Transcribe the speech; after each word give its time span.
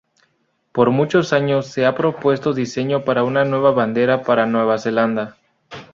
Por 0.71 0.89
muchos 0.89 1.31
años 1.31 1.67
se 1.67 1.85
han 1.85 1.93
propuesto 1.93 2.53
diseños 2.55 3.03
para 3.03 3.23
una 3.23 3.45
nueva 3.45 3.69
bandera 3.69 4.23
para 4.23 4.47
Nueva 4.47 4.79
Zelanda. 4.79 5.37